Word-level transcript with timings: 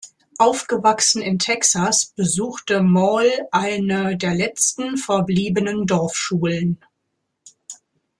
Aufgewachsen 0.39 1.21
in 1.21 1.37
Texas, 1.37 2.07
besuchte 2.15 2.81
Maule 2.81 3.29
eine 3.51 4.17
der 4.17 4.33
letzten 4.33 4.97
verbliebenen 4.97 5.85
Dorfschulen. 5.85 6.79